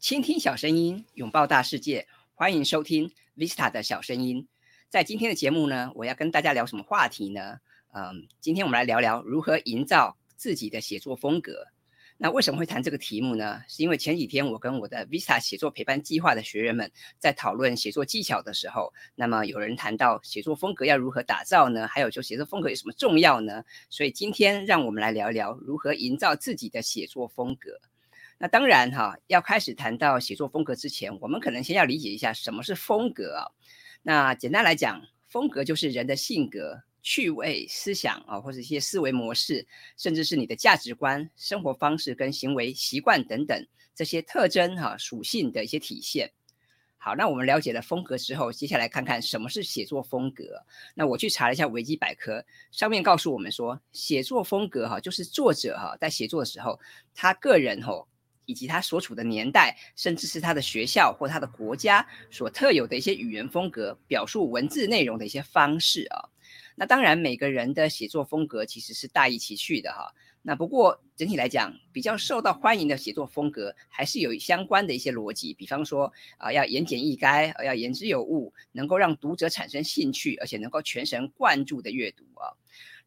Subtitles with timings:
[0.00, 4.48] 倾听小声音，拥抱大世界，欢迎收听 Vista 的小声音。
[4.88, 7.58] 在今天的节目呢，我要跟大家聊什么话题呢？
[7.92, 11.66] 嗯，今天我们来聊聊如何营造自己的写作风格。
[12.16, 13.60] 那为什么会谈这个题目呢？
[13.68, 21.86] 是因为前几天我跟我的 Vista 写作陪伴计划的学员们在讨论写作技巧的时候，那么有人谈到写作风格要如何打造呢？
[21.86, 23.62] 还有就写作风格有什么重要呢？
[23.90, 27.78] 所以今天让我们来聊聊如何营造自己的写作风格。
[28.40, 33.44] 那当然哈，要开始谈到写作风格之前，我们可能先要理解一下什么是风格啊。
[34.02, 36.82] 那简单来讲，风格就是人的性格。
[37.02, 39.66] 趣味思想啊，或者一些思维模式，
[39.96, 46.30] 甚至是你的价值观、生活方式跟行为习惯等等这些特征哈属性的一些体现。
[46.98, 50.44] 好，那我们了解了风格之后，接下来看看什么是写作风格。
[50.94, 56.78] 那我去查了一下维基百科，上面告诉我们说，写作风格哈就是作者哈在写作的时候，
[57.14, 58.06] 他个人吼
[58.50, 66.28] 以及他所处的年代，甚至是他的学校或他的国家所特有的一些语言风格，表述文字内容的一些方式啊。
[66.74, 70.12] 那当然，每个人的写作风格其实是大异其趣的哈。
[70.42, 75.52] 那不过整体来讲，比较受到欢迎的写作风格，还是有相关的一些逻辑。
[75.52, 82.56] 比方说啊，要言简意赅，要言之有物，能够让读者产生兴趣，而且能够全神贯注的阅读啊。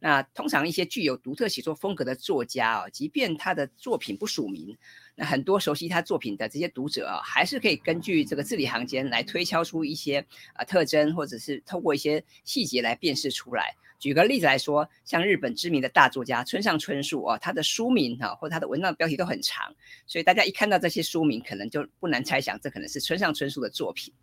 [0.06, 4.78] 那通常一些具有独特写作风格的作家啊，即便他的作品不署名，
[5.16, 13.74] 那很多熟悉他作品的这些读者啊，还是可以根据这个字里行间来推敲出一些啊特征，或者是透过一些细节来辨识出来。
[13.98, 19.74] 举个例子来说，像日本知名的大作家村上春树啊，他的书名哈或他的文章标题都很长，
[20.06, 24.14] 所以大家一看到这些书名，可能就不难猜想，这可能是村上春树的作品。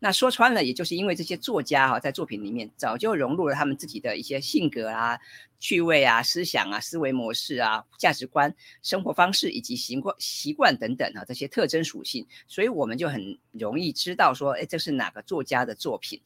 [0.00, 5.18] 那说穿了，也就是因为这些作家哈，在作品里面早就融入了他们自己的一些性格啊、
[5.58, 16.22] 趣味啊、思想啊、思维模式啊、价值观、生活方式以及习惯习惯等等啊这些特征属性，所以我们就很容易知道说，哎，这是哪个作家的作品。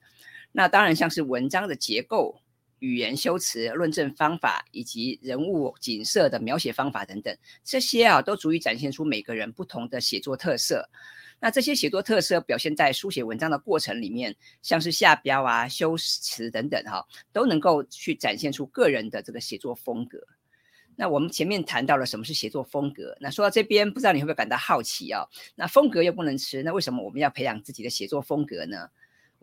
[0.52, 2.42] 那当然，像是文章的结构、
[2.78, 10.90] 语言修辞、论证方法以及人物景色的描写方法等等，这些啊，都足以展现出每个人不同的写作特色。
[11.42, 20.20] 那这些写作特色表现在书写文章的过程里面，像是下标啊、修辞等等哈，都能够去展现出个人的这个写作风格。
[20.94, 25.26] 那我们前面谈到了什么是写作风格，那说到这边，不知道你会不会感到好奇啊？
[25.56, 28.88] 那风格又不能吃，那为什么我们要培养自己的写作风格呢？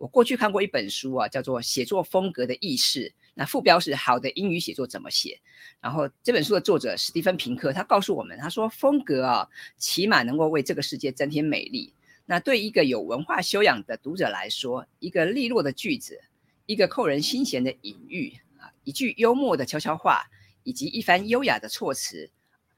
[0.00, 3.00] 我过去看过一本书啊，叫做《写作风格的意识》，
[3.34, 5.38] 那副标是“好的英语写作怎么写”。
[5.78, 9.46] 然后这本书的作者史蒂芬平克他告诉我们，他说风格啊，
[9.76, 11.92] 起码能够为这个世界增添美丽。
[12.24, 16.18] 那对一个有文化修养的读者来说，一个利落的句子，
[16.64, 20.30] 一个扣人心弦的隐喻啊，一句幽默的悄悄话，
[20.62, 22.30] 以及一番优雅的措辞，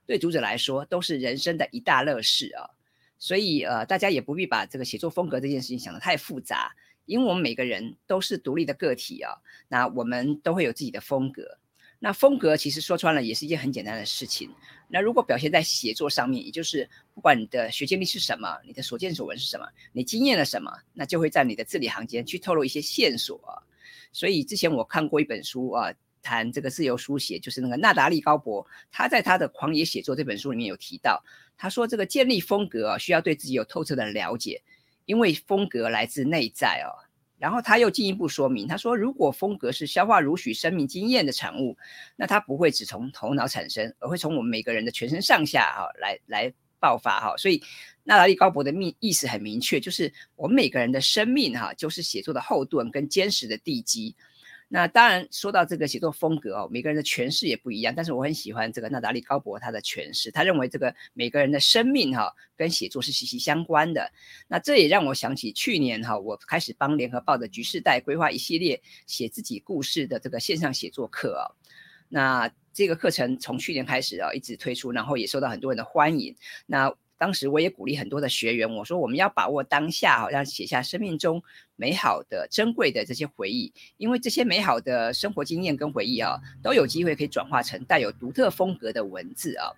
[0.06, 2.70] 对读者来说都是人生的一大乐事啊。
[3.16, 6.74] 所以呃，大家也不必把这个写作风格这件事情想得太复杂。
[7.12, 9.36] 因为我们每个人都是独立的个体啊，
[9.68, 11.58] 那我们都会有自己的风格。
[11.98, 14.50] 那风格其实说穿了也是一件很简单的事情。
[14.88, 23.62] 那如果表现在写作上面，也就是不管你的学经历是什么，你的所见所闻是什么，你经验了什么，那就会在你的字里行间去透露一些线索。
[24.10, 31.22] 所以之前我看过一本书啊，谈这个自由书写，就是那个纳达利高博，他在他的《狂野写作》这本书里面有提到，
[31.58, 34.62] 他说这个建立风格啊，需要对自己有透彻的了解。
[35.04, 36.94] 因为风格来自内在哦，
[37.42, 41.76] 然后他又进一步说明，他说如果风格是消化如许生命经验的产物，
[42.14, 47.36] 那它不会只从头脑产生，而会从我们每个人的全身上下哈来来爆发哈。
[47.36, 47.60] 所以
[48.04, 54.14] 纳达利高博的命意思很明确，就是我们每个人的生命哈，就是写作的后盾跟坚实的地基。
[54.74, 57.92] 那当然，说到这个写作风格哦，每个人的诠释也不一样。
[57.94, 64.10] 但是我很喜欢这个纳达利高博他的诠释，他认为这个每个人的生命哈跟写作是息息相关的。
[64.48, 71.52] 那这也让我想起去年哈，我开始帮联合报的局势代规划一系列写自己故事的这个线上写作课哦。
[72.08, 76.34] 那这个课程从去年开始啊，一直推出，然后也受到很多人的欢迎。
[76.64, 76.90] 那
[77.22, 81.40] 当时我也鼓励很多的学员，我说我们要把握当下，好像写下生命中
[81.76, 89.70] 美好的、珍贵的这些回忆，因为这些美好的生活经验跟回忆啊，都有机会可以转化成带有独特风格的文字啊。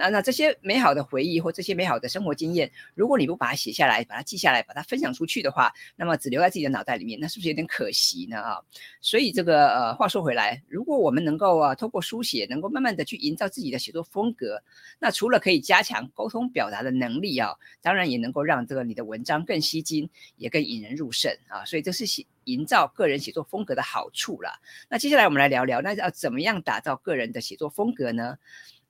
[0.00, 8.38] 那那这些美好的回忆或这些美好的生活经验，如果你不把它写下来，把它记下来，把它分享出去的话，那么只留在自己的脑袋里面，那是不是有点可惜呢？
[8.38, 8.60] 啊，
[9.00, 14.62] 所以这个呃，话说回来，如果我们能够啊，透过书写，能够慢慢的去营造自己的写作风格，
[15.00, 21.64] 那除了可以加强沟通表达的的能力啊，当然也能够让这个你的文章更吸睛，也更引人入胜啊。
[21.64, 24.60] 所以这是写营造个人写作风格的好处了。
[24.88, 28.38] 那接下来我们来聊聊，那要怎么样打造个人的写作风格呢？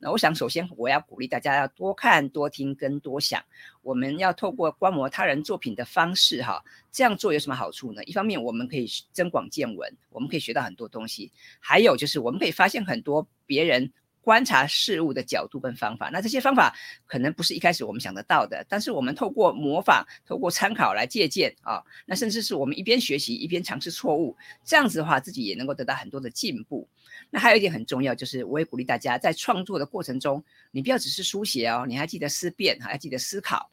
[0.00, 3.42] 那我想，首先我要鼓励大家要多看、多听跟多想。
[3.82, 6.62] 我们要透过观摩他人作品的方式，哈，
[6.92, 8.04] 这样做有什么好处呢？
[8.04, 13.92] 一方面，我们可以增广见闻，我们可以学到很多东西；还有就是，我们可以发现很多别人。
[14.28, 16.76] 观察事物的角度跟方法，那这些方法
[17.06, 26.86] 可能不是一开始我们想得到的，但是我们透过模仿、透过参考来借鉴啊，那甚至是我们一边学习一边尝试错误，这样子的话，自己也能够得到很多的进步。
[27.30, 33.70] 那还有一点很重要，就是我也鼓励大家在创作的过程中，你不要只是书写哦，你还记得思辨，还要记得思考。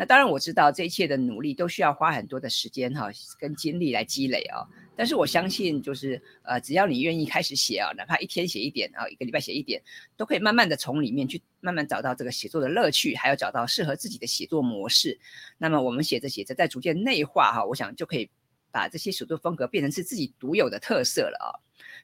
[0.00, 4.64] 那当然我知道这一切的努力都需要花很多的时间哈，跟精力来积累啊。
[4.96, 9.82] 但是我相信，就是呃，只要你愿意开始写啊，哪怕一天写一点啊，一个礼拜写一点，
[10.16, 15.20] 都可以慢慢的从里面去慢慢找到这个写作的乐趣，还有找到适合自己的写作模式。
[15.58, 18.30] 那么我们写着写着，再逐渐内化哈，我想就可以
[18.70, 21.52] 把这些写作风格变成是自己独有的特色了啊。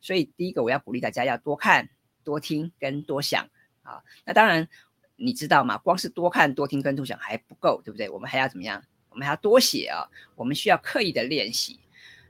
[0.02, 1.88] 所以第一个我要鼓励大家要多看、
[2.22, 3.48] 多听跟多想
[3.82, 4.02] 啊。
[4.26, 4.68] 那当然
[5.16, 5.78] 你知道吗？
[5.78, 8.08] 光是多看、多听跟多想还不够，对不对？
[8.10, 8.82] 我们还要怎么样？
[9.08, 10.04] 我们还要多写啊。
[10.34, 11.80] 我们需要刻意的练习。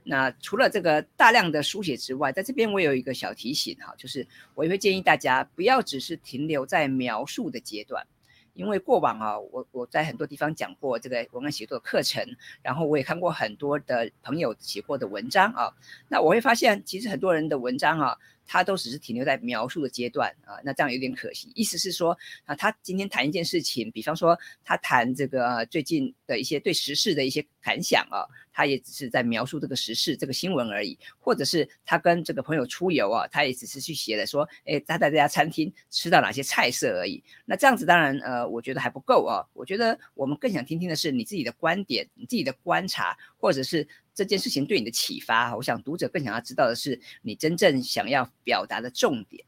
[0.03, 4.25] 那除了这个大量的书写之外，在这边我有一个小提醒哈，就是
[4.55, 8.07] 我也会建议大家不要只是停留在描述的阶段，
[8.53, 12.25] 因为过往啊，我我在很多地方讲过这个文案写作的课程，
[12.61, 15.73] 然后我也看过很多的朋友写过的文章啊，
[16.07, 18.17] 那我会发现其实很多人的文章啊。
[18.47, 21.51] 他都只是停留在描述的阶段啊，那这样有点可惜。
[21.53, 30.97] 意思是说啊，他今天谈一件事情，比方说他谈这个最近的一些对时事的一些感想啊，他也只是在描述这个时事、这个新闻而已。
[31.19, 37.21] 或者是他跟这个朋友出游啊，他也只是去写了说，哎，他在这家餐厅吃到哪些菜色而已。
[37.45, 39.43] 那这样子当然呃，我觉得还不够啊。
[39.53, 43.87] 我觉得我们更想听听的是你自己的观点、你自己的观察，或者是。
[44.17, 49.45] 这件事情对你的启发，我想读者更想要知道的是你真正想要表达的重点。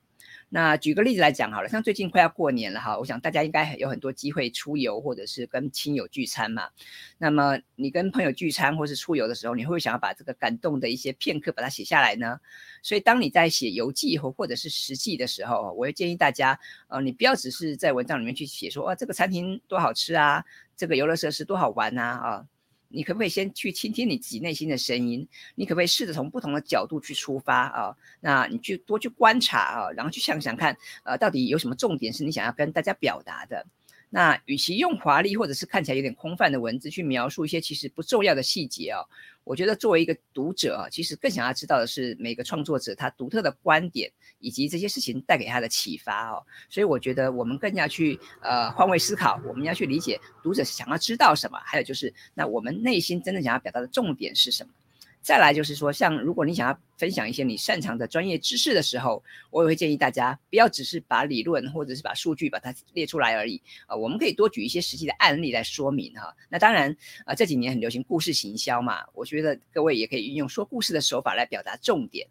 [0.52, 6.70] 那举个例子来讲好了，像最近快要过年了哈，我想大家应该有很多机会出游或者是跟亲友聚餐嘛。
[7.18, 12.40] 那么你跟朋友聚餐或是出游的时候，你会不会想要把这个感动的一些片刻把它写下来呢？
[12.84, 20.46] 所以当你在写游记或或者是实记的时候，我会建议大家，呃，你不要只是在文章里面去写说，哇，这个餐厅多好吃啊，
[20.78, 22.46] 这个游乐设施多好玩啊，啊。
[22.90, 25.28] 你可不可以先去倾听你自己内心的声音？
[25.56, 27.96] 你可不可以试着从不同的角度去出发啊？
[28.20, 33.66] 那你去多去观察啊，然后去想想看，呃，到底有什么重点是你想要跟大家表达的？
[34.10, 39.02] 那与其用华丽或者是看起来有点空泛的文字去描述一些其实不重要的细节啊，
[39.44, 46.44] 我觉得作为一个读者啊，其实更想要知道的是每个创作者他独特的观点以及这些事情带给他的启发哦。
[46.70, 54.72] 所以我觉得我们更要去呃换位思考，我们要去理解读者想要知道什么，还有就是那我们内心真正想要表达的重点是什么。
[55.22, 66.36] 再来就是说，像如果你想要分享一些你擅长的专业知识的时候，我也会建议大家不要只是把理论或者是把数据把它列出来而已啊，我们可以多举一些实际的案例来说明哈。
[66.50, 66.96] 那当然
[67.26, 72.28] 啊，这几年很流行故事行销嘛，我觉得各位也可以运用说故事的手法来表达重点。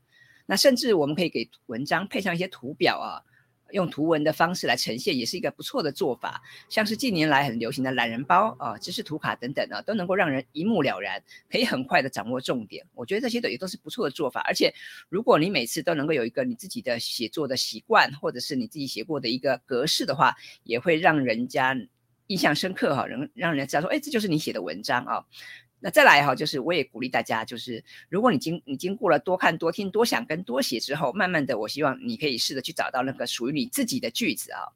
[0.46, 3.22] 那甚至我们可以给文章配上一些图表啊。
[3.70, 6.42] 用图文的方式来呈现，也是一个不错的做法。
[6.68, 12.86] 像是近年来很流行的懒人包啊、知识图卡等等啊，都能够让人一目了然，可以很快的掌握重点。
[12.94, 14.40] 我觉得这些都也都是不错的做法。
[14.46, 14.72] 而且，
[15.08, 20.34] 如果你每次都能够有一个你自己的写作的习惯，或者是你自己写过的一个格式的话，
[20.64, 21.76] 也会让人家
[22.28, 25.24] 印象深刻哈，能让人家知道说，哎，这就是你写的文章啊。
[25.80, 34.66] 那再来哈，就是我也鼓励大家，就是如果你经你经过了多看多听多想跟多写之后，慢慢的，我希望你可以试着去找到那个属于你自己的句子啊。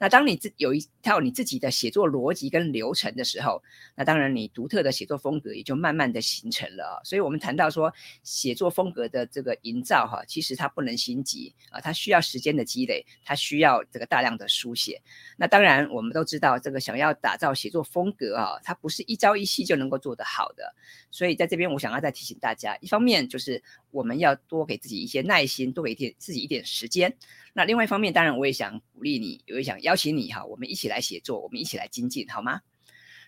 [0.00, 3.62] 那当你自有一套你自己的写作逻辑跟流程的时候，
[3.94, 7.00] 那当然你独特的写作风格也就慢慢的形成了。
[7.04, 7.92] 所以我们谈到说
[8.24, 15.00] 写作风格的这个营造哈，其实它不能心急啊，它需要时间的积累，它需要这个大量的书写。
[15.36, 20.47] 那当然我们都知道，这个想要打造写作风格啊，它不是一朝一夕就能够做得好。
[20.48, 20.74] 好的，
[21.10, 27.14] 所以在这边我想要再提醒大家，一方面就是我们要多给自己一些耐心，多给点自己一点时间。
[27.52, 32.62] 那另外一方面，当然我也想鼓励你，我也想邀请你哈，我们一起来写作，我们一起来精进，好吗？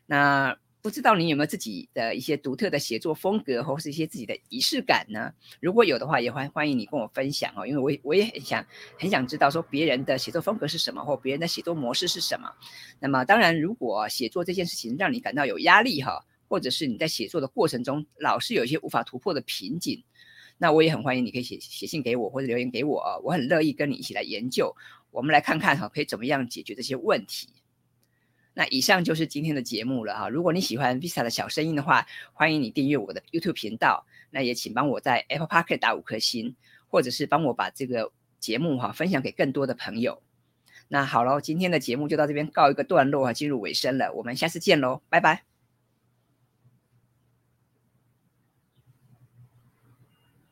[0.07, 5.31] 那不知道你有没有自己的一些独特的写作风格，或是一些自己的仪式感呢？
[5.61, 8.67] 如果有的话，也欢欢迎你跟我分享哦，因为我我也很想
[8.99, 12.51] 很想知道说别人的写作风格是什么，或别人的写作模式是什么。
[12.99, 16.25] 那么当然，如果写作这件事情让你感到有压力哈。
[16.51, 20.03] 或者是你在写作的过程中，老是有一些无法突破的瓶颈，
[20.59, 24.75] 那我也很欢迎你可以写写信给我或者留言给我，我很乐意跟你一起来研究，
[25.13, 27.49] 我们来看看哈，可以怎么样解决这些问题。
[28.53, 36.57] 那以上就是今天的节目了哈，如果你喜欢 Visa 的小声音的话，欢迎你订阅我的 YouTube 频道，那也请帮我在 Apple Park 打五颗星，
[36.89, 40.21] 或者是帮我把这个节目哈分享给更多的朋友。
[40.89, 44.13] 那好了，今天的节目就到这边告一个段落啊，进入尾声了。
[44.13, 45.50] 我们下次见喽，拜拜。